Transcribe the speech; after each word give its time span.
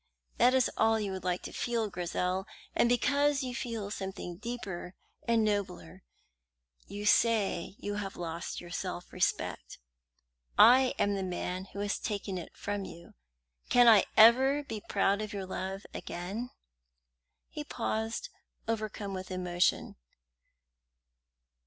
That 0.37 0.55
is 0.55 0.67
all 0.77 0.99
you 0.99 1.11
would 1.11 1.23
like 1.23 1.43
to 1.43 1.51
feel, 1.53 1.87
Grizel, 1.87 2.47
and 2.73 2.89
because 2.89 3.43
you 3.43 3.53
feel 3.53 3.91
something 3.91 4.37
deeper 4.37 4.95
and 5.27 5.43
nobler 5.45 6.01
you 6.87 7.05
say 7.05 7.75
you 7.77 7.93
have 7.97 8.15
lost 8.17 8.59
your 8.59 8.71
self 8.71 9.13
respect. 9.13 9.77
I 10.57 10.95
am 10.97 11.13
the 11.13 11.21
man 11.21 11.65
who 11.65 11.81
has 11.81 11.99
taken 11.99 12.39
it 12.39 12.57
from 12.57 12.83
you. 12.83 13.13
Can 13.69 13.87
I 13.87 14.05
ever 14.17 14.63
be 14.63 14.81
proud 14.89 15.21
of 15.21 15.33
your 15.33 15.45
love 15.45 15.85
again?" 15.93 16.49
He 17.49 17.63
paused, 17.63 18.29
overcome 18.67 19.13
with 19.13 19.29
emotion. 19.29 19.97